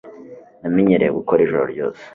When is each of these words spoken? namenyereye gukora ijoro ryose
namenyereye 0.61 1.11
gukora 1.17 1.39
ijoro 1.45 1.65
ryose 1.73 2.01